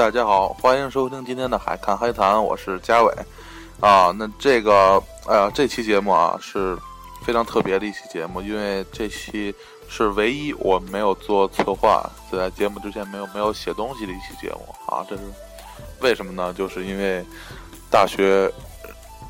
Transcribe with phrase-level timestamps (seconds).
[0.00, 3.14] 大家好，欢迎收听今天的海看黑谈，我是嘉伟。
[3.80, 6.74] 啊，那这个，呃，这期节目啊是
[7.22, 9.54] 非常特别的一期节目，因为这期
[9.90, 12.02] 是唯一我没有做策划，
[12.32, 15.04] 在节目之前没有没有写东西的一期节目啊。
[15.06, 15.22] 这是
[16.00, 16.50] 为什么呢？
[16.54, 17.22] 就是因为
[17.90, 18.50] 大学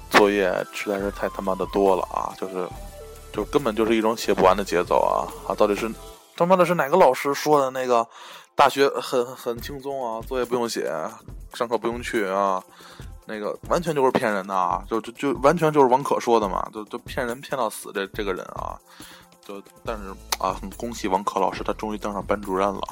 [0.08, 2.64] 作业实在是太他妈的多了啊，就是
[3.32, 5.54] 就根本就是一种写不完的节奏啊啊！
[5.56, 5.90] 到底是
[6.36, 8.06] 他妈的是哪个老师说的那个？
[8.54, 10.92] 大学很很轻松啊，作业不用写，
[11.54, 12.62] 上课不用去啊，
[13.24, 18.78] 那个完全就是骗人的啊，就就就完全就是王可说的嘛，就就骗人骗到死这这个人啊，
[19.42, 22.82] 就但是啊，很恭喜王可老师，他终于当上班主任了，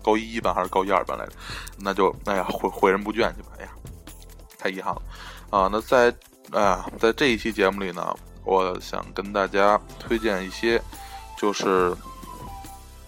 [0.00, 1.32] 高一一班还是高一二班来着？
[1.76, 3.70] 那就哎呀，毁毁人不倦去吧，哎呀，
[4.58, 5.02] 太遗憾了
[5.50, 5.68] 啊！
[5.72, 6.14] 那在
[6.52, 10.80] 啊，在这一期节目里呢，我想跟大家推荐一些，
[11.36, 11.92] 就是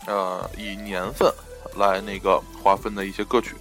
[0.07, 1.33] 呃，以年份。
[1.77, 3.55] 来那个划分的一些歌曲，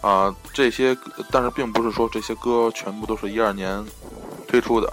[0.00, 0.96] 啊，这些
[1.30, 3.84] 但是并不是说这些歌全部都是一二年
[4.46, 4.92] 推出的，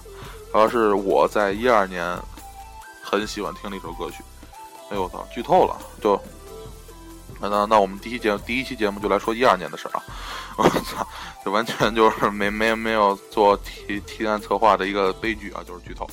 [0.53, 2.17] 而是我在一二年
[3.03, 4.23] 很喜欢听的一首歌曲。
[4.89, 5.75] 哎呦我操，剧透了！
[6.01, 6.21] 就
[7.39, 10.01] 那那我们第一节第一期节目就来说一二年的事啊！
[10.55, 11.05] 我操，
[11.43, 16.07] 这完全就是没没没有做提提案策划的一个悲剧啊，就是剧透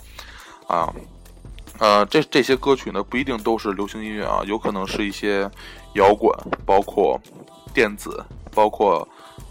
[0.67, 0.93] 啊。
[1.79, 5.51] 呃，这这些歌曲呢，不一定都是流行音乐啊，有可能是一些
[5.95, 6.33] 摇滚，
[6.65, 7.21] 包括
[7.75, 8.25] 电子，
[8.55, 9.07] 包括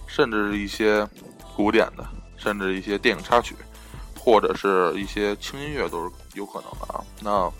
[0.07, 1.07] 甚至是一些
[1.55, 2.05] 古典的，
[2.37, 3.55] 甚至一些电影插曲，
[4.17, 7.03] 或者是一些轻音乐都是有可能的啊。
[7.21, 7.51] 那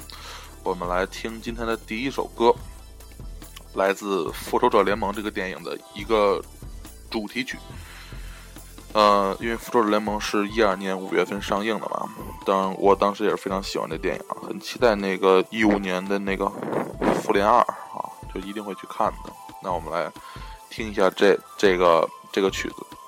[0.63, 2.53] 我们来听今天的第一首歌，
[3.73, 6.41] 来自《复仇者联盟》这个电影的一个
[7.09, 7.57] 主题曲。
[8.91, 12.09] 呃，因为《复仇者联盟》是一二年五月份上映的嘛，
[12.45, 16.45] 当我当时也是非常喜欢这电影，很期待那个一五年的那个
[17.21, 17.61] 《复联二》，
[18.33, 19.33] 就一定会去看的。
[19.61, 20.11] 那我们来
[20.69, 22.98] 听一下这这个这个曲子。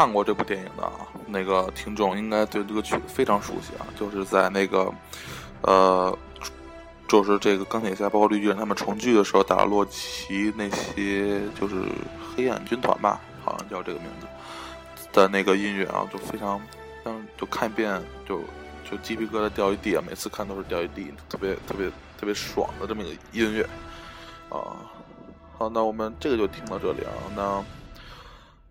[0.00, 0.92] 看过这部电影的啊，
[1.26, 4.90] 那个听众应该对这个曲子非常熟悉啊，就是在那个，
[5.60, 6.18] 呃，
[7.06, 11.82] 就是这个钢铁侠包括绿巨人他们重聚的时候打洛奇那些就是
[12.34, 14.26] 黑暗军团吧，好像叫这个名字
[15.12, 16.58] 的那个音乐啊，就非常，
[17.04, 18.40] 当就看一遍就
[18.90, 23.62] 就鸡皮疙瘩掉一地啊，每次看都是掉一地，特别特别特别爽的这么一个音乐
[24.48, 24.80] 啊。
[25.58, 27.62] 好，那我们这个就听到这里啊，那。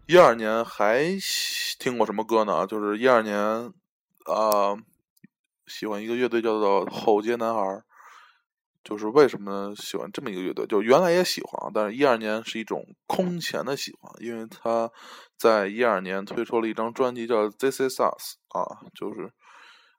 [0.09, 1.05] 一二年还
[1.77, 2.65] 听过什么歌呢？
[2.65, 3.37] 就是一二年，
[4.25, 4.75] 啊，
[5.67, 7.61] 喜欢一个乐队叫做后街男孩
[8.83, 10.65] 就是为什么喜欢这么一个乐队？
[10.65, 14.89] 就原来也喜欢，但是一二年是一种空前的喜欢，因为他
[15.37, 18.01] 在一二年推出了一张专辑叫《This Is Us》
[18.59, 19.31] 啊，就是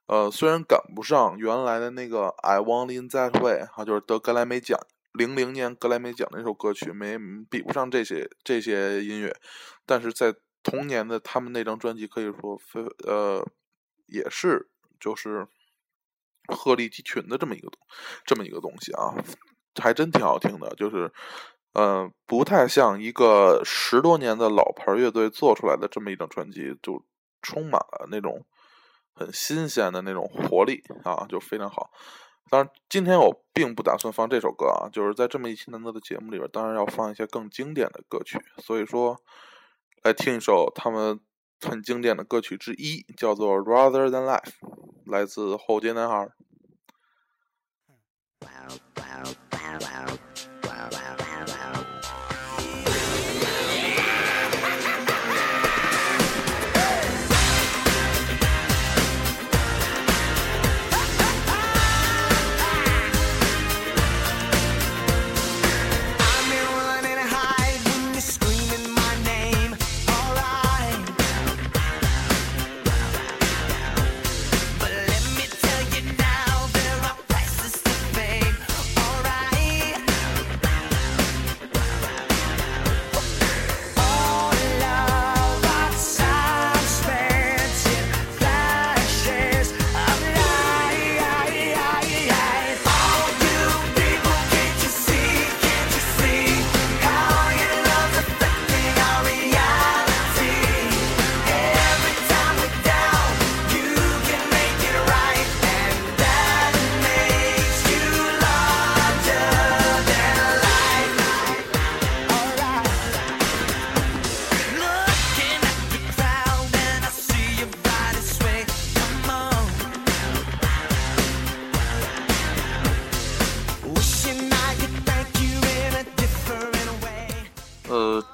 [0.07, 4.77] 呃，虽然赶不上原来的那个《I Want In That Way》啊，就是得格莱美奖。
[5.13, 7.17] 零零年格莱美奖的一首歌曲没
[7.49, 9.35] 比不上这些这些音乐，
[9.85, 13.45] 但是在同年的他们那张专辑可以说非呃
[14.07, 14.69] 也是
[14.99, 15.47] 就是
[16.47, 17.69] 鹤立鸡群的这么一个
[18.25, 19.15] 这么一个东西啊，
[19.81, 21.11] 还真挺好听的，就是
[21.73, 27.03] 呃不太像一个十多年的老牌乐队做出来的这么一张专辑，就
[27.41, 28.45] 充满了那种
[29.13, 31.91] 很新鲜的那种活力啊，就非常好。
[32.49, 38.43] 当然，今天我并不打算放这首歌啊，就是在这么一期难得的节目里边，当然要放一些更经典的歌曲。
[38.57, 39.21] 所以说，
[40.03, 41.19] 来听一首他们
[41.61, 44.53] 很经典的歌曲之一，叫做《Rather Than Life》，
[45.11, 46.29] 来自后街男孩。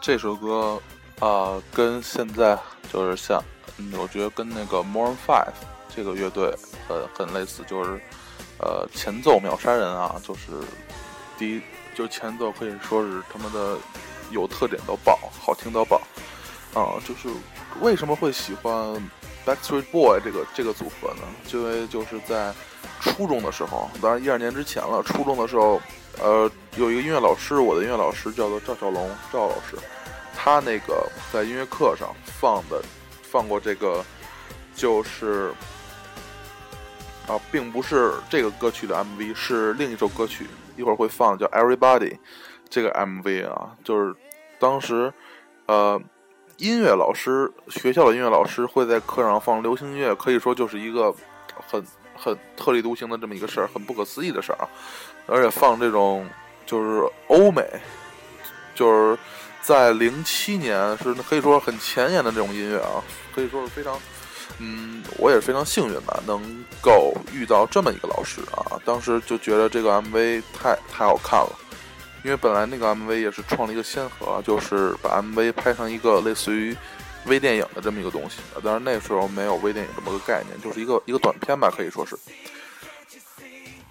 [0.07, 0.81] 这首歌
[1.19, 2.57] 啊，跟现在
[2.93, 3.43] 就是像，
[3.75, 5.51] 嗯我觉得跟那个 More Five
[5.93, 6.55] 这个乐队
[6.87, 7.99] 很很类似，就是
[8.57, 10.51] 呃前奏秒杀人啊，就是
[11.37, 11.61] 第一
[11.93, 13.77] 就前奏可以说是他们的
[14.31, 16.01] 有特点到爆，好听到爆
[16.73, 16.95] 啊！
[17.05, 17.27] 就是
[17.81, 18.73] 为什么会喜欢
[19.45, 21.23] Backstreet Boy 这个这个组合呢？
[21.51, 22.53] 因为就是在
[23.01, 25.81] 初中的时候，当然一二年之前了，初中的时候，
[26.23, 29.77] 呃，有一个音乐老师，我的音乐老师叫做赵小龙，赵老师。
[30.47, 32.81] 他那个在音乐课上放的，
[33.21, 34.01] 放过这个，
[34.73, 35.53] 就是
[37.27, 40.47] 啊，并不是这个歌曲的 MV，是另一首歌曲，
[40.77, 42.11] 一会儿会放，叫《Everybody》
[42.69, 44.15] 这个 MV 啊，就是
[44.57, 45.13] 当时
[45.65, 46.01] 呃，
[46.55, 51.13] 音乐老师学校的音乐老师会在课上放流行音乐，可以说就是一个
[51.67, 51.85] 很
[52.15, 54.69] 很特立独行的这么一个事儿，很不可思议的事儿啊，
[55.25, 56.25] 而且放这种
[56.65, 57.61] 就是欧美，
[58.73, 59.19] 就是。
[59.67, 63.03] 在零七年是可以说很前沿的这种音乐啊，
[63.35, 63.99] 可以说是非常，
[64.59, 66.41] 嗯，我也是非常幸运吧，能
[66.79, 68.79] 够遇到这么一个老师啊。
[68.85, 71.51] 当时就觉得这个 MV 太太好看了，
[72.23, 76.73] 因为本来那个 MV 也是创了一个先河，就是把 MV 拍成一个类似于
[77.25, 78.37] 微电影的这么一个东西。
[78.63, 82.17] 当然那时候没有微电影这么个概念，就是一个一个短片吧，可以说是。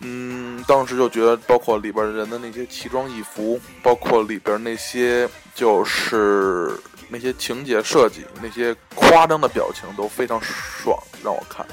[0.09, 11.67] 嗯，当时就觉得，包括里边人的那些奇装异服，包括里边那些就是那些情节设计，那些夸张的表情都非常爽，让我看。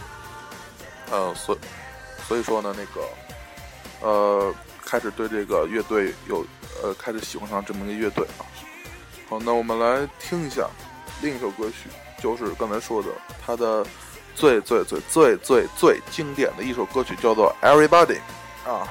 [1.12, 1.56] 呃，所
[2.28, 3.08] 所以说呢，那个
[4.02, 6.44] 呃，开始对这个乐队有
[6.82, 8.42] 呃，开始喜欢上这么一个乐队啊。
[9.30, 10.68] 好，那我们来听一下
[11.22, 11.88] 另一首歌曲，
[12.20, 13.10] 就是刚才说的
[13.46, 13.86] 他的。
[14.36, 18.20] 最最最最最最经典的一首歌曲叫做《Everybody》
[18.70, 18.88] 啊，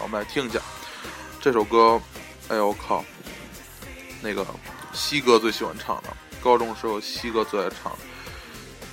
[0.00, 0.60] 我们来听一下
[1.40, 2.00] 这首歌。
[2.48, 3.04] 哎呦我靠，
[4.22, 4.46] 那个
[4.92, 6.08] 西哥最喜欢唱的，
[6.42, 7.98] 高中时候西哥最爱唱的，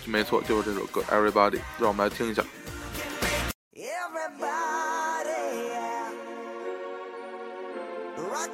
[0.05, 2.43] 没错，就是这首歌《Everybody》，让我们来听一下。
[8.33, 8.53] rock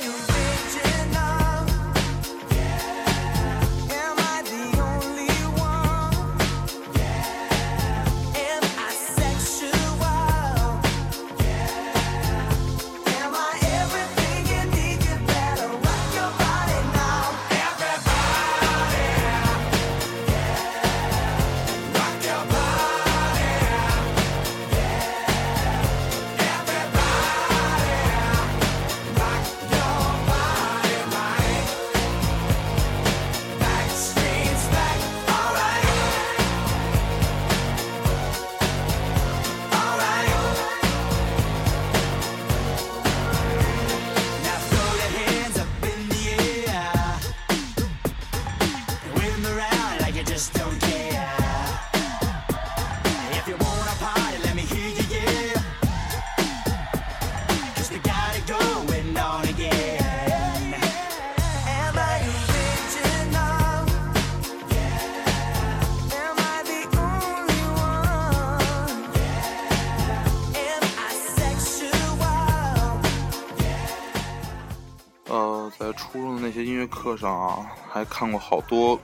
[75.93, 78.99] 初中的那些音乐课上啊，还看过好多，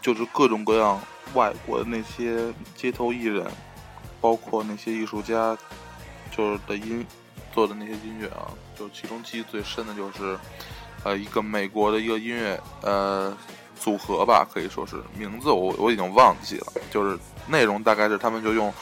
[0.00, 1.00] 就是各种各样
[1.34, 3.46] 外国的那些街头艺人，
[4.20, 5.56] 包括那些艺术家，
[6.30, 7.06] 就是的音
[7.52, 10.38] 做的那些音乐啊，就其中记忆最深的就是，
[11.04, 13.36] 呃，一个美国的一个音乐呃
[13.78, 18.72] 组合吧，可以说是名字我我已经忘记了，就是内容大概是他们就用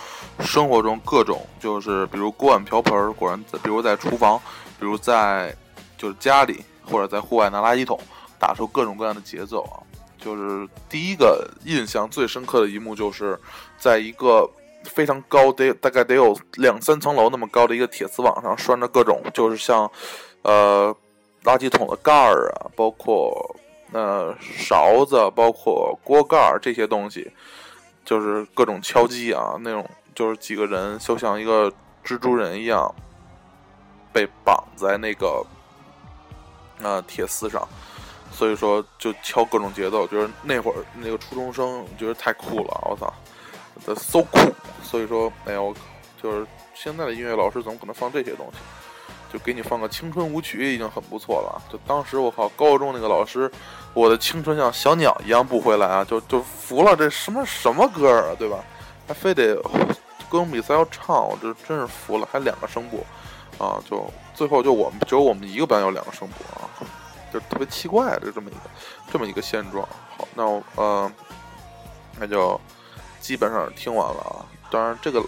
[0.40, 4.40] 生活中各种就是比如锅碗瓢盆，果然比如在厨房，
[4.78, 5.54] 比如在。
[5.96, 7.98] 就是家里或者在户外拿垃圾桶，
[8.38, 9.80] 打出各种各样的节奏啊！
[10.18, 13.38] 就是第一个印象最深刻的一幕，就是
[13.78, 14.48] 在一个
[14.84, 19.90] 非常高得大概得有两三层楼那么高的一个铁丝网上拴着各种，就是像
[20.42, 20.94] 呃
[21.42, 23.54] 垃圾桶的盖儿啊，包括
[23.92, 27.30] 呃勺子，包括锅盖儿这些东西，
[28.04, 31.70] 就是各种敲击啊，那种就是几个人就像一个
[32.02, 32.94] 蜘蛛人一样
[34.10, 35.44] 被绑在那个。
[36.82, 37.66] 啊，铁丝上，
[38.32, 43.12] 所以说就敲各种节奏，就是那会儿那个初中生觉得太酷了，我操
[43.94, 44.38] ，so 酷，
[44.82, 45.80] 所以说，哎呀，我靠，
[46.22, 48.58] 就是现在的音乐老师怎么可能放这些东西？
[49.32, 51.60] 就给你放个青春舞曲已经很不错了。
[51.68, 53.50] 就当时我靠，高中那个老师，
[53.92, 58.62] 我的青春像小鸟一样不回来啊，就就服了，这什么什么歌啊，对吧？
[59.08, 59.56] 还非得
[60.28, 63.04] 歌咏比赛要唱，我这真是服了，还两个声部。
[63.58, 66.68] 啊，就最后就我们只有我们一个班有两个声部啊，
[67.32, 68.60] 就特别奇怪的这么一个
[69.12, 69.88] 这么一个现状。
[70.16, 71.12] 好，那我呃，
[72.18, 72.60] 那就
[73.20, 74.44] 基本上听完了啊。
[74.70, 75.24] 当然，这个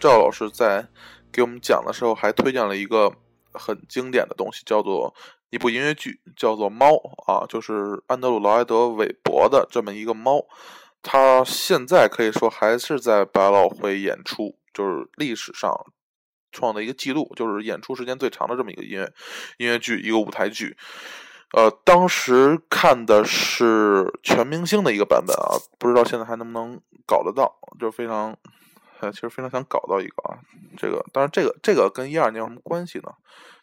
[0.00, 0.84] 赵老师在
[1.30, 3.12] 给我们讲的时候还推荐了一个
[3.52, 5.14] 很经典的东西，叫做
[5.50, 6.90] 一部音乐剧，叫做《猫》
[7.32, 10.44] 啊，就是安德鲁·劳埃德·韦伯的这么一个猫。
[11.00, 15.72] 他现在可以说还是在百老汇演出，就是历史上。
[16.58, 19.12] 创的一个记录，就是演出时间最长的这么一个音乐
[19.58, 20.76] 音乐剧，一个舞台剧。
[21.56, 28.36] 呃，当时看的是全明星的一个版本啊，不知道现在还能不能搞得到，就非常，
[29.12, 30.36] 其实非常想搞到一个啊。
[30.76, 33.10] 这个，当然这个这个跟一二年有什么关系呢？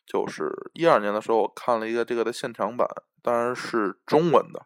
[0.08, 2.88] 就是一二年的时候，我看了一个这个的现场版，
[3.22, 4.66] 当然是中文的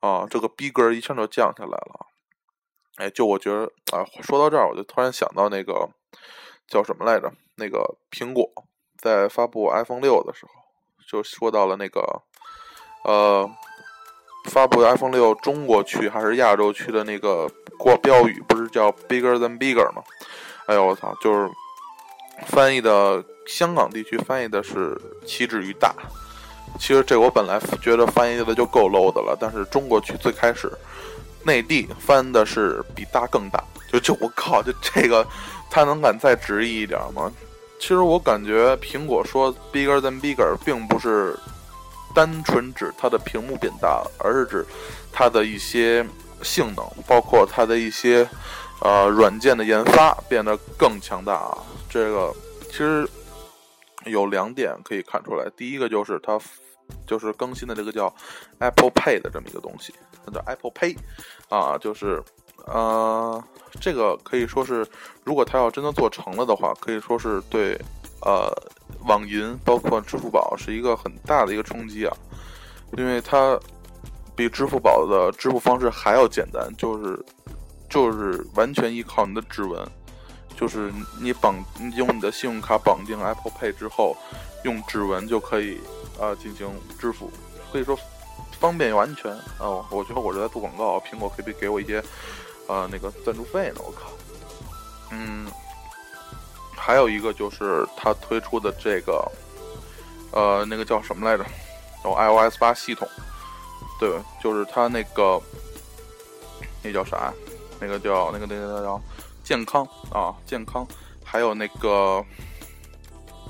[0.00, 2.06] 啊，这个逼格一下就降下来了。
[2.96, 5.88] 哎，就我觉得啊，说到这儿，我就突然想到那个。
[6.70, 7.30] 叫什么来着？
[7.56, 8.48] 那个苹果
[8.96, 10.52] 在发布 iPhone 六的时候，
[11.06, 12.00] 就说到了那个，
[13.04, 13.50] 呃，
[14.44, 17.46] 发布 iPhone 六中国区还是亚洲区的那个
[17.76, 20.02] 国标语，不是叫 “bigger than bigger” 吗？
[20.66, 21.12] 哎呦我操！
[21.20, 21.50] 就是
[22.46, 25.92] 翻译的香港地区翻译的是“岂止于大”。
[26.78, 30.72] 其实这我本来觉得翻译的就够 low 的了，但是中国区最开始
[31.44, 33.62] 内地翻的是“比大更大”，
[33.92, 35.26] 就就我靠，就这个。
[35.70, 37.32] 他能敢再直译一点吗？
[37.78, 41.34] 其实我感觉苹果说 bigger than bigger 并不是
[42.14, 44.66] 单纯指它的屏幕变大了，而是指
[45.10, 46.04] 它的一些
[46.42, 48.28] 性能，包括它的一些
[48.80, 51.56] 呃软件的研发变得更强大啊。
[51.88, 52.34] 这个
[52.64, 53.08] 其实
[54.04, 56.38] 有两点可以看出来，第一个就是它
[57.06, 58.14] 就是更新的这个叫
[58.58, 59.94] Apple Pay 的这么一个东西，
[60.26, 60.96] 它叫 Apple Pay
[61.48, 62.22] 啊，就是。
[62.66, 63.42] 呃，
[63.80, 64.86] 这个可以说是，
[65.24, 67.78] 如果他要真的做成了的话，可以说是对，
[68.22, 68.52] 呃，
[69.06, 72.16] 网银包括支付宝是一个很大的一个冲击啊，
[72.96, 73.58] 因为它
[74.36, 77.24] 比支付宝的支付方式还要简单，就是
[77.88, 79.84] 就是完全依靠你的指纹，
[80.56, 81.54] 就是你绑
[81.96, 84.16] 用你的信用卡绑定 Apple Pay 之后，
[84.64, 85.78] 用指纹就可以
[86.20, 87.30] 啊进行支付，
[87.72, 87.98] 可以说
[88.58, 89.84] 方便又安全哦。
[89.90, 92.02] 我觉得我是在做广告，苹果可以给我一些。
[92.70, 93.80] 呃，那个赞助费呢？
[93.84, 94.12] 我靠，
[95.10, 95.50] 嗯，
[96.76, 99.28] 还有一个就是他推出的这个，
[100.30, 101.44] 呃，那个叫什么来着？
[102.04, 103.08] 叫 iOS 八系统，
[103.98, 105.42] 对，就是他那个，
[106.80, 107.34] 那叫啥？
[107.80, 109.02] 那个叫那个那个叫
[109.42, 110.86] 健康啊，健康，
[111.24, 112.24] 还有那个，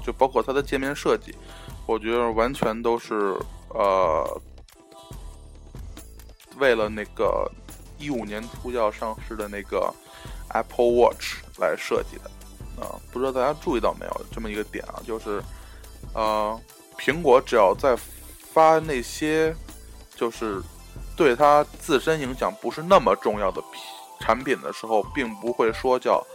[0.03, 1.35] 就包括它的界面设计，
[1.85, 3.37] 我觉得完全都是
[3.69, 4.41] 呃，
[6.57, 7.47] 为了那个。
[8.01, 9.93] 一五年初要上市的那个
[10.49, 12.31] Apple Watch 来设计的。
[12.83, 15.43] 啊，不知道大家注意到没有这么一个点啊，就是
[16.15, 16.59] 呃，
[16.99, 17.95] 苹果只要在
[18.55, 19.55] 发那些
[20.17, 20.63] 就是
[21.15, 23.63] 对它自身影响不是那么重要的
[24.21, 26.27] 产品的时候，并不会说叫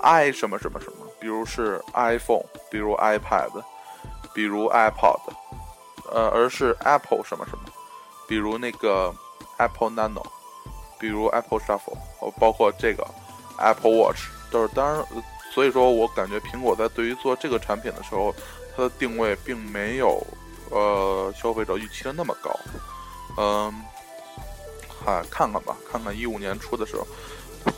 [0.00, 3.62] i 什么什么什么，比如是 iPhone，比如 iPad，
[4.34, 5.20] 比如 iPod，
[6.10, 7.64] 呃，而是 Apple 什么什么，
[8.26, 9.14] 比如那个
[9.58, 10.26] Apple Nano。
[10.98, 11.96] 比如 Apple Shuffle，
[12.38, 13.06] 包括这个
[13.58, 15.04] Apple Watch，都是当然，
[15.52, 18.34] 所以说我感觉苹果在对于做这个产品的时候，
[18.76, 20.24] 它的定位并没有
[20.70, 22.50] 呃消费者预期的那么高。
[23.36, 23.72] 嗯，
[25.04, 27.06] 嗨，看看吧，看看一五年出的时候，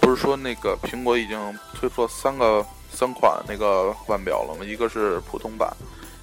[0.01, 4.65] 不是说那个苹果已经推出了三个三款那个腕表了吗？
[4.65, 5.71] 一个是普通版，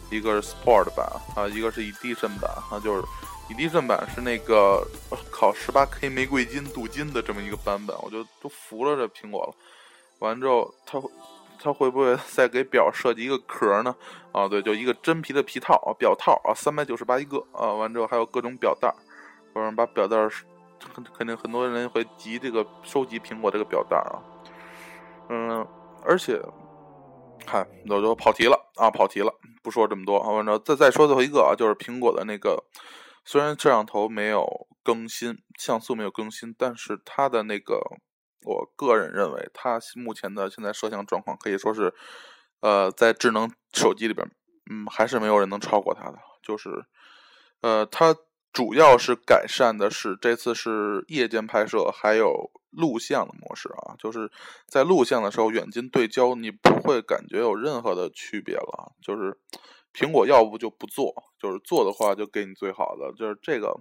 [0.10, 3.04] 一个是 Sport 版啊，一个是 edg 版啊，就是
[3.50, 4.86] edg 版是那个
[5.40, 9.54] 考十八 K 玫瑰金镀金的这么一个版本，我就都服了这苹果了。
[10.18, 11.00] 完之后，它
[11.60, 13.96] 它会不会再给表设计一个壳呢？
[14.32, 17.72] 啊，对，就一个真皮的皮套啊，表套啊，三百九十八一个啊。
[17.72, 18.92] 完之后还有各种表带，
[19.54, 20.18] 或者把表带
[20.96, 24.18] 肯肯定很多人会集这个收集苹果这个表带啊。
[25.30, 25.64] 嗯，
[26.04, 26.42] 而且，
[27.46, 30.32] 看，我就跑题了啊，跑题了，不说这么多啊。
[30.32, 32.64] 完之后再再说最后一个啊，就是苹果的那个，
[33.24, 37.82] 虽然摄像头没有更新，像素没有更新，但是它的那个。
[38.46, 41.94] 我个人认为，它目前的现在摄像状况可以说是，
[42.62, 44.26] 呃，在智能手机里边，
[44.72, 46.18] 嗯，还是没有人能超过它的。
[46.42, 46.86] 就是，
[47.60, 48.16] 呃，它
[48.54, 53.96] 主要是改善的是这次是夜间拍摄，还有录像的模式啊。
[54.00, 54.32] 就是
[54.66, 58.94] 在录像的时候，远近对焦，你不会感觉有任何的区别了。
[59.02, 59.38] 就是
[59.94, 63.14] 苹果要不就不做，就是做的话就给你最好的。
[63.14, 63.80] 就是这个，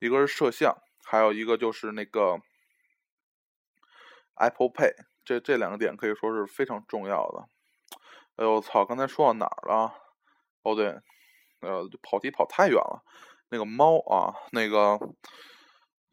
[0.00, 2.40] 一个是摄像，还有一个就是那个。
[4.40, 4.92] Apple Pay，
[5.24, 7.48] 这这两个点可以说是非常重要的。
[8.36, 8.84] 哎呦我操！
[8.84, 9.92] 刚才说到哪儿了？
[10.62, 10.96] 哦对，
[11.58, 13.02] 呃，跑题跑太远了。
[13.48, 14.96] 那个猫啊，那个，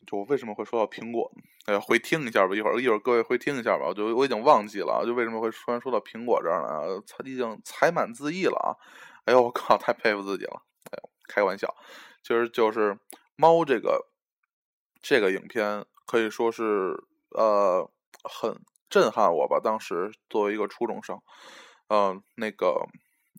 [0.08, 1.31] 就我为什么会说到苹果？
[1.67, 3.86] 哎，回听一下吧，一会儿一会儿各位回听一下吧。
[3.89, 7.03] 我就我已经忘记了，就为什么会突然说到苹果这儿了？
[7.25, 8.73] 已经才满自溢了啊！
[9.25, 10.63] 哎呦我靠，太佩服自己了！
[10.91, 11.75] 哎呦，开玩笑，
[12.23, 12.97] 其实就是
[13.35, 14.07] 猫这个
[15.01, 17.91] 这个影片可以说是呃。
[18.27, 18.59] 很
[18.89, 19.59] 震撼我吧？
[19.63, 21.21] 当时作为一个初中生，
[21.89, 22.88] 嗯，那个，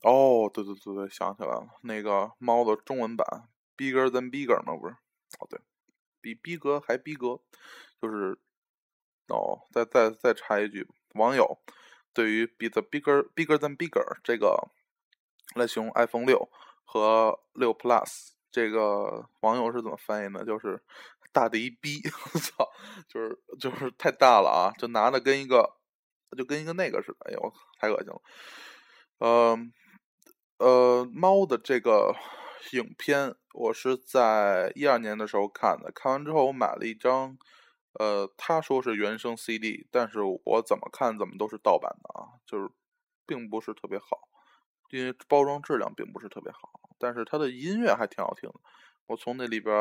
[0.04, 4.76] 哦，对对对对，想起来了，那个猫的中文版，bigger than bigger 吗？
[4.76, 4.94] 不是，
[5.40, 5.58] 哦对，
[6.20, 7.40] 比逼格还逼格，
[8.00, 8.38] 就是，
[9.26, 11.58] 哦，再再再插一句，网友
[12.12, 14.68] 对于 be the bigger bigger than bigger 这个
[15.54, 16.50] 来形容 iPhone 六
[16.84, 20.44] 和六 Plus 这个网友是怎么翻译呢？
[20.44, 20.82] 就是。
[21.32, 22.00] 大的一逼，
[22.32, 22.66] 我操，
[23.06, 24.72] 就是就是太大了啊！
[24.78, 25.70] 就拿的跟一个，
[26.34, 28.22] 就跟一个那个似的，哎呦，太恶心了。
[29.18, 29.58] 呃
[30.56, 32.14] 呃，猫的这个
[32.72, 37.36] 影片，我是在一二年的时候看的，看完之后我买了一张，
[37.98, 42.70] 呃，他说是原声 CD，但是我怎么看怎么都是盗版的啊，就是
[43.26, 44.25] 并不是特别好，
[44.90, 48.60] 因为包装质量并不是特别好，但是它的音乐还挺好听的，
[49.06, 49.74] 我从那里边。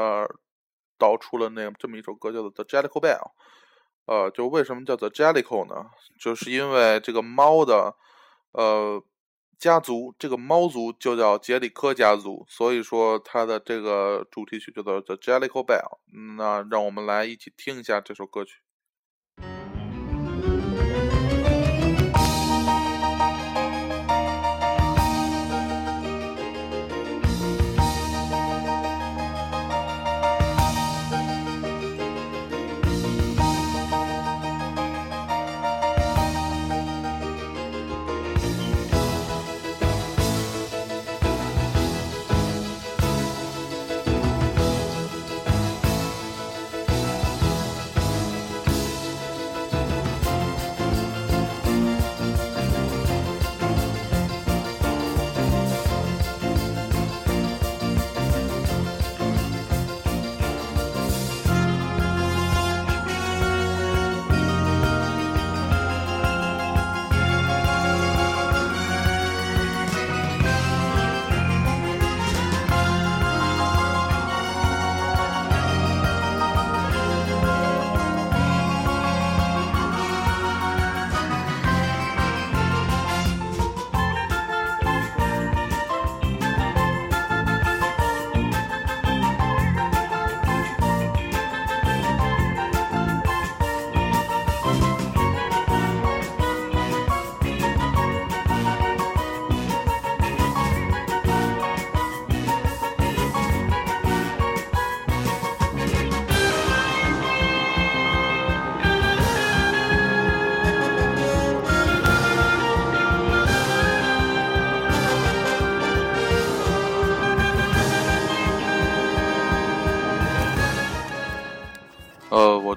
[0.97, 3.19] 导出了那这么一首歌，叫做《The Jellicle Bell》。
[4.05, 5.89] 呃，就为什么叫做 Jellicle 呢？
[6.17, 7.93] 就是因为这个猫的
[8.53, 9.03] 呃
[9.59, 15.99] 家族，这个猫族就叫杰里科家族，所以说它的这个主题曲叫做《The Jellicle Bell》。
[16.37, 18.61] 那让我们来一起听一下这首歌曲。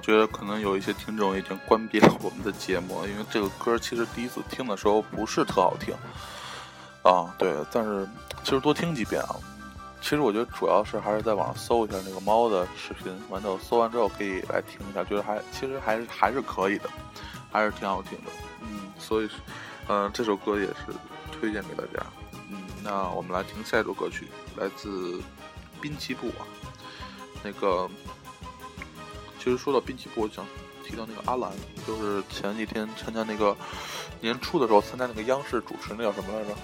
[0.09, 5.93] 觉得可能有一些听众已经关闭了我们的节目， 因为这个歌其实第一次听的时候不是特好听
[7.03, 7.31] 啊。
[7.37, 8.09] 对，但是
[8.43, 9.35] 其实多听几遍啊，
[10.01, 16.89] 其实我觉得主要是还是在网上搜一下那个猫的视频，完之后搜完之后可以来听一下，觉得还其实还是还是可以的，
[17.51, 18.31] 还是挺好听的。
[18.61, 19.29] 嗯，所以，
[19.89, 20.85] 嗯，这首歌也是
[21.39, 22.03] 推荐给大家。
[22.49, 25.21] 嗯，那我们来听下一首歌曲，来自
[25.79, 26.41] 滨崎步啊。
[27.43, 27.87] 那个，
[29.39, 30.45] 其实说到滨崎步，我想
[30.85, 31.51] 提到那个阿兰，
[31.87, 33.55] 就是前几天参加那个
[34.19, 36.55] 年初的时候参加那个央视主持那叫什么来着？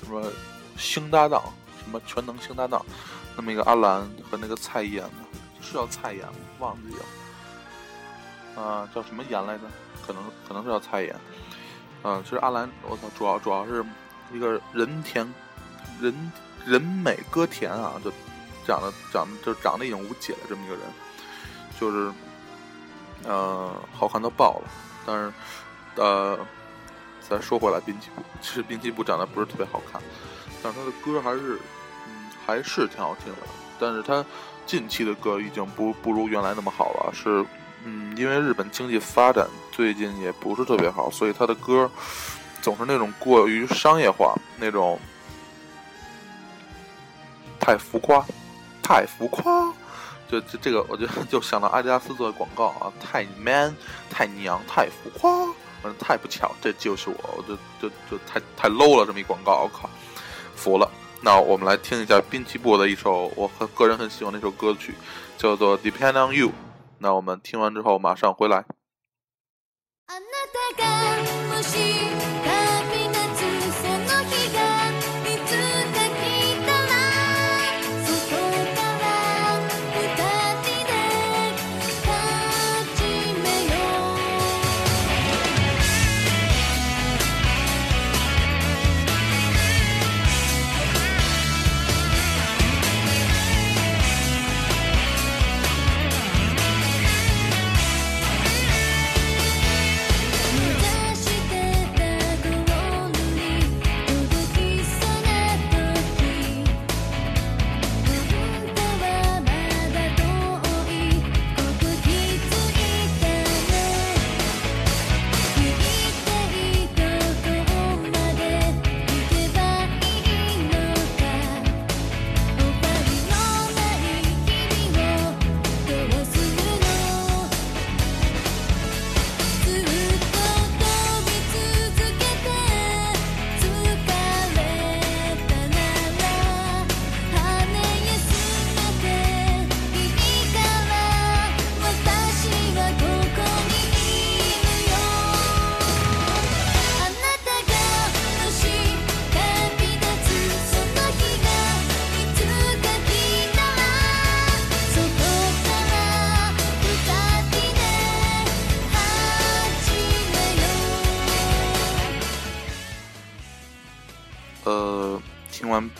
[0.00, 0.30] 什么
[0.76, 1.42] 星搭档？
[1.82, 2.84] 什么全能星搭档？
[3.36, 4.00] 那么一个阿兰
[4.30, 5.08] 和那个蔡妍
[5.60, 6.34] 是叫蔡妍吗？
[6.58, 8.62] 忘记了。
[8.62, 9.64] 啊，叫什么妍来着？
[10.04, 11.14] 可能可能是叫蔡妍。
[12.02, 13.84] 嗯，其实阿兰，我操，主要主要是
[14.32, 15.32] 一个人甜，
[16.00, 16.32] 人
[16.66, 18.10] 人美歌甜啊，就
[18.66, 20.82] 长得长得就长得已经无解了这么一个人，
[21.80, 22.12] 就是，
[23.24, 24.70] 呃，好看到爆了。
[25.06, 25.32] 但是，
[25.96, 26.38] 呃，
[27.28, 30.00] 再说回来，滨崎步其实滨崎步长得不是特别好看，
[30.62, 31.54] 但是他的歌还是。
[31.56, 31.60] 嗯
[32.48, 33.40] 还是挺好听的，
[33.78, 34.24] 但是他
[34.64, 37.12] 近期的歌已经不不如原来那么好了。
[37.12, 37.44] 是，
[37.84, 41.90] 嗯，因为日本经济发展最近也不是特别好，所以他的歌
[42.62, 44.98] 总是那种过于商业化，那种
[47.60, 48.24] 太浮夸，
[48.82, 49.70] 太浮夸。
[50.28, 53.74] 就就这个，我就 就想到阿迪达斯做的广告啊，太 man，
[54.10, 55.46] 太娘，太浮夸，
[55.82, 59.88] 反正太不巧，这就是我，我就就就太太 low 了，这么一广告，我靠，
[60.54, 60.90] 服了。
[61.20, 64.94] 那我们来听一下滨崎步的一首我很个人很喜欢的一首歌曲，
[65.36, 66.48] 叫做《Depend on You》。
[66.98, 68.64] 那我们听完之后马上回来。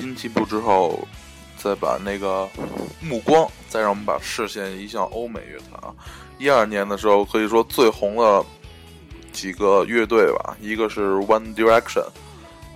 [0.09, 1.07] 滨崎步之后，
[1.59, 2.49] 再把那个
[2.99, 5.92] 目光，再让我们把视线移向欧美乐坛啊。
[6.38, 8.42] 一二年的时候，可以说最红的
[9.33, 12.07] 几个乐队吧，一个是 One Direction，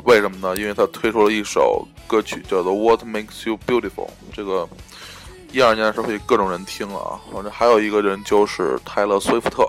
[0.05, 0.61] 为什么呢？
[0.61, 4.69] 因为他推出了一首歌曲叫做《What Makes You Beautiful》，这个
[5.53, 7.19] 一二年的时候被各种人听了啊。
[7.33, 9.67] 反正还有一个人就是泰勒·斯威夫特，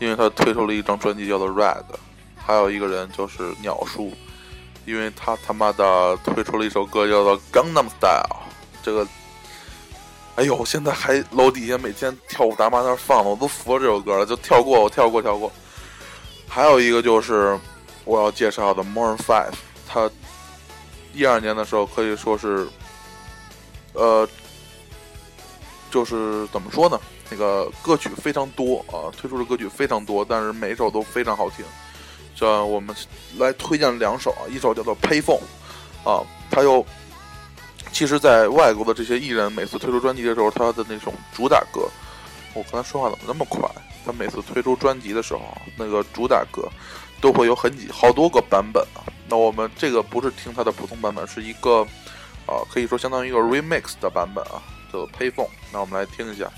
[0.00, 1.82] 因为他推出了一张专辑叫做《Red》，
[2.34, 4.10] 还有一个人就是鸟叔。
[4.84, 8.22] 因为他他妈的推出了一首歌叫做《Gangnam Style》，
[8.82, 9.06] 这个，
[10.36, 15.50] 哎呦，现在还楼底下每天跳舞大妈那儿放呢，我都服了这首歌了，就跳过，我跳过，跳过。
[16.48, 17.58] 还有一个就是
[18.04, 19.54] 我要介绍的 More Five，
[19.88, 20.10] 他
[21.12, 22.68] 一二年的时候可以说是，
[23.94, 24.28] 呃，
[25.90, 27.00] 就是怎么说呢？
[27.30, 31.64] 那个歌曲非常多啊，推出的歌曲非常多，但是每一首都非常好听。
[32.34, 32.94] 这我们
[33.38, 35.40] 来推荐两首啊，一首叫做《Payphone》，
[36.10, 36.84] 啊，他又，
[37.92, 41.88] 其实，在外国的这些艺人每次推出专辑的时候，他的那种主打歌，
[42.52, 43.68] 我刚才说话怎么那么快？
[44.04, 45.40] 他每次推出专辑的时候，
[45.78, 46.68] 那个主打歌
[47.20, 49.00] 都会有很几好多个版本啊。
[49.28, 51.86] 那我们这个不是听他的普通版本，是一个
[52.46, 54.60] 啊，可以说相当于一个 remix 的版本啊，
[54.92, 55.46] 叫做《Payphone》。
[55.72, 56.50] 那我们来听一下。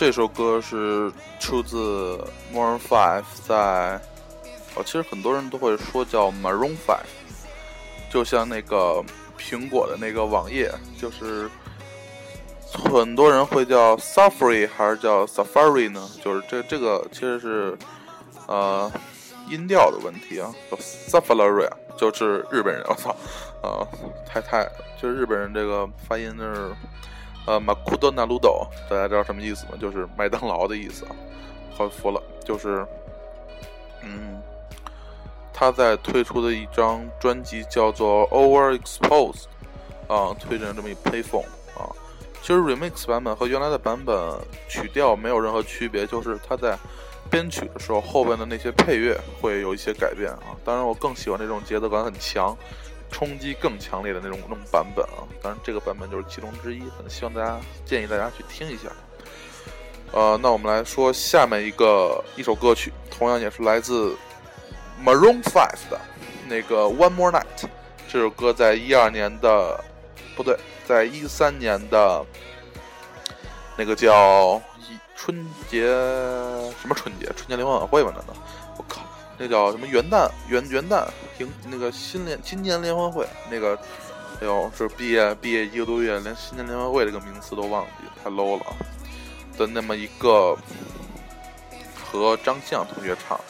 [0.00, 2.18] 这首歌是出自
[2.54, 4.00] Maroon Five，在
[4.74, 7.04] 哦，其实很多人都会说叫 Maroon Five，
[8.10, 9.04] 就像那个
[9.38, 11.50] 苹果的那个网页，就是
[12.72, 16.08] 很多人会叫 Safari 还是叫 Safari 呢？
[16.24, 17.78] 就是这这个其实是
[18.46, 18.90] 呃
[19.50, 23.14] 音调的问题啊，叫 Safari 就是日本人，我操，
[23.62, 23.86] 呃，
[24.26, 24.66] 太太
[24.98, 26.70] 就是日本人这个发音就是。
[27.46, 29.72] 呃，马库多纳鲁斗，大家知道什么意思吗？
[29.80, 31.16] 就是麦当劳的意思啊。
[31.72, 32.86] 好服了，就是，
[34.02, 34.40] 嗯，
[35.52, 39.44] 他在推出的一张专辑叫做《Overexposed》
[40.14, 41.88] 啊，推荐这么一 payphone 啊。
[42.42, 44.16] 其实 remix 版本和原来的版本
[44.68, 46.76] 曲调没有任何区别，就是他在
[47.30, 50.52] 编曲的时候后边的那些配乐会有一些改变啊。
[50.64, 52.54] 当然，我更喜欢那种节奏感很强。
[53.10, 58.88] 冲击更强烈的那种那种版本啊，当然这个版本就是其中之一，很希望大家建议大家去听一下。
[60.12, 64.16] 呃，那我们来说下面一个一首歌曲，同样也是来自
[65.04, 66.00] Maroon Five 的
[66.48, 67.68] 那个 One More Night。
[68.08, 69.84] 这首歌在一二年的，
[70.34, 72.26] 不对，在一三年的
[73.76, 74.60] 那个叫
[75.14, 75.86] 春节
[76.80, 77.26] 什么春节？
[77.36, 78.12] 春节联欢晚会吧？
[78.16, 78.34] 难道？
[79.42, 83.74] 那叫什么元旦元元旦迎那个新联新年联欢会那个，
[84.38, 88.66] 哎呦是毕业毕业一个多月连新年联欢会这个名词都忘记太 low 了
[89.56, 90.54] 的那么一个
[92.04, 93.40] 和张相同学唱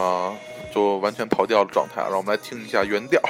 [0.00, 0.32] 啊
[0.72, 3.20] 就完全跑调的状态，让我们来听一下原调。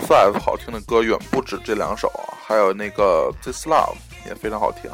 [0.00, 3.94] Five 好听的歌远不止这两首啊，还有那个 This Love
[4.26, 4.90] 也非常好听，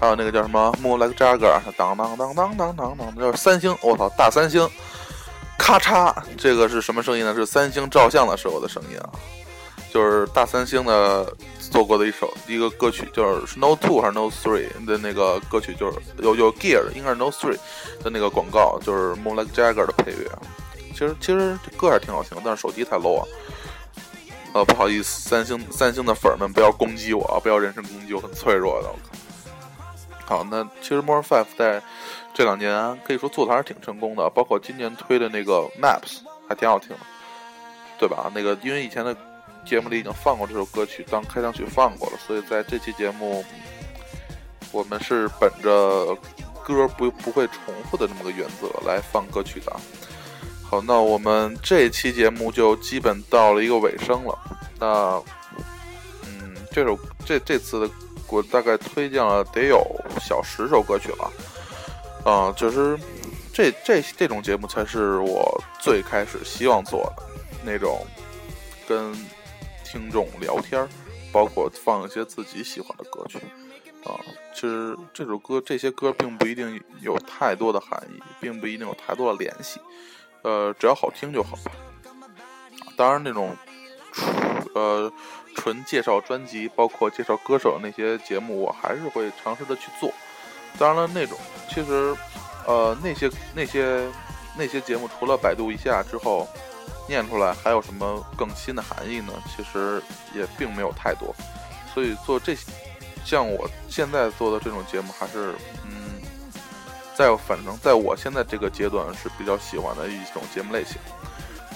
[0.00, 4.68] 还有那个叫什么 Moon Like Jagger，当当当当当当当，叫三星，我操，大三星，
[5.58, 7.34] 咔嚓，这个是什么声音呢？
[7.34, 9.10] 是三星照相的时候的声音啊，
[9.92, 11.32] 就是大三星的
[11.70, 17.58] 做过的一首一个歌曲，就是 No Two 还是 No Three 的那个歌曲，就是有有 Gear，应该是 No Three
[18.02, 20.30] 的那个广告，就是 Moon Like Jagger 的配乐。
[20.92, 23.26] 其实其实这歌还挺好听，但是手机太 low 啊。
[24.56, 28.88] 呃，不好意思，三星三星的粉儿们不要攻击我啊，不要人身攻击，我很脆弱的。
[28.88, 28.96] 我
[30.24, 31.82] 靠，好，那其实 More Five 在
[32.32, 36.96] 这两年可以说做的还是挺成功的，包括今年推的那个 Maps 还挺好听的，
[37.98, 38.32] 对吧？
[38.34, 39.14] 那个因为以前的
[39.66, 43.44] 节目里已经放过这首歌曲，当开场曲放过了，所以在这期节目
[44.72, 46.16] 我们是本着
[46.64, 49.76] 歌不不会重复的这么个原则来放歌曲的。
[50.68, 54.36] 好，那我们这期节目就基本到了一个尾声了。
[54.80, 55.22] 那，
[56.24, 57.90] 嗯，这首这这次的
[58.28, 59.80] 我大概推荐了得有
[60.20, 61.32] 小十首歌曲了。
[62.24, 62.98] 啊，就是
[63.52, 67.22] 这这这种节目才是我最开始希望做的
[67.64, 68.04] 那种，
[68.88, 69.12] 跟
[69.84, 70.88] 听众聊天儿，
[71.30, 73.38] 包括放一些自己喜欢的歌曲。
[74.02, 74.18] 啊，
[74.52, 79.80] 其实这首歌这些歌并不一定有太多的含义，并不一定有太多的联系。
[80.46, 81.58] 呃，只要好听就好。
[82.96, 83.56] 当然，那种
[84.76, 85.12] 呃
[85.56, 90.08] 纯介绍专辑，包括介绍歌手的那些节目，我还是会尝试的去做。
[90.78, 91.36] 当然了，那种
[91.68, 92.16] 其实
[92.64, 94.08] 呃那些那些
[94.56, 96.46] 那些节目，除了百度一下之后
[97.08, 99.32] 念出来，还有什么更新的含义呢？
[99.48, 100.00] 其实
[100.32, 101.34] 也并没有太多。
[101.92, 102.56] 所以做这
[103.24, 105.56] 像我现在做的这种节目，还是。
[107.16, 110.98] 在反正在我现在这个阶段是比较喜欢的一种节目类型。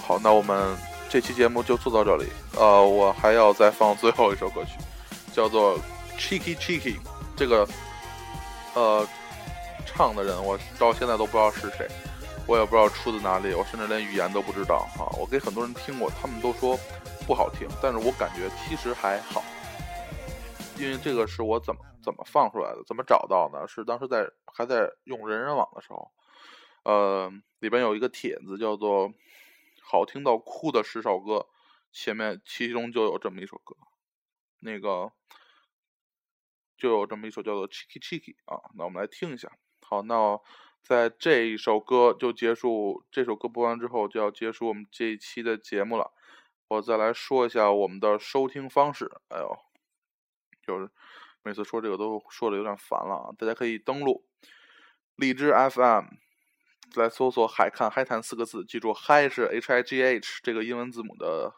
[0.06, 0.76] 好，那我们
[1.08, 2.28] 这期节目就做到这里。
[2.58, 4.72] 呃，我还要再放最后一首歌曲，
[5.32, 5.78] 叫做
[6.18, 6.96] 《Cheeky Cheeky》。
[7.34, 7.66] 这个
[8.74, 9.08] 呃，
[9.86, 11.88] 唱的人我到现在都不知道是谁，
[12.46, 15.08] 我也不知道出自哪里，我甚至连语言都不知道啊。
[15.18, 16.78] 我给很多人听过，他们都说
[17.26, 19.42] 不好听，但是我感觉其实还好，
[20.76, 23.66] 因为这个是我怎么怎么放出来的，怎么找到呢？
[23.66, 26.10] 是当时在还在用人人网的时候，
[26.84, 29.12] 呃，里边有一个帖子叫做。
[29.82, 31.48] 好听到哭的十首歌，
[31.90, 33.74] 前面其中就有这么一首歌，
[34.60, 35.10] 那个
[36.78, 39.50] 就有这么一首叫做《Cheeky Cheeky》啊，那我们来听一下。
[39.80, 40.38] 好，那
[40.80, 46.12] 在这一首歌就结束，这首歌播完之后就要结束我们这一期的节目了。
[46.68, 49.10] 我再来说一下我们的收听方式。
[49.30, 49.58] 哎呦，
[50.62, 50.88] 就是
[51.42, 53.30] 每次说这个都说的有点烦了啊！
[53.38, 54.26] 大家可以登录
[55.16, 56.04] 荔枝 FM。
[56.96, 61.54] 来搜索“海看嗨谈”四个字，记住“嗨”是 H I G H 这个英文字母的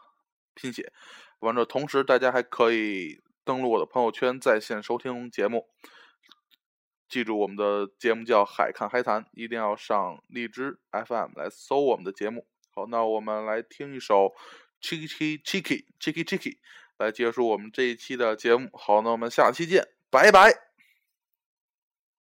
[0.53, 0.93] 拼写。
[1.39, 5.67] 完了，同时大家还可以登录我的朋友圈在线收听节目。
[7.09, 12.45] 记住，我们的节目叫“海看嗨谈”，一定要上荔枝 FM 来搜我们的节目。
[12.69, 14.35] 好，那我们来听一首
[14.83, 16.59] “Chicky Chicky Chicky Chicky”
[16.97, 18.69] 来结束我们这一期的节目。
[18.73, 20.53] 好，那我们下期见，拜拜。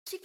[0.07, 0.19] 其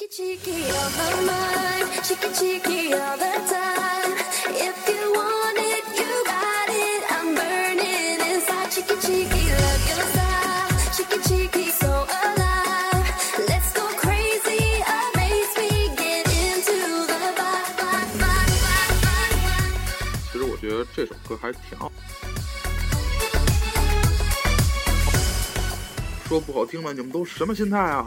[20.38, 21.92] 实我觉得这首歌还挺好。
[26.30, 28.06] 说不好听了，你们都什么心态啊？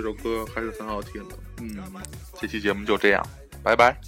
[0.00, 1.36] 这首歌还是很好听的。
[1.60, 1.76] 嗯，
[2.40, 3.26] 这期节目就这样，
[3.64, 4.00] 拜拜。